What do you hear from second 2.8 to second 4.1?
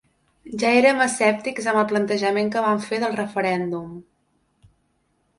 fer del referèndum.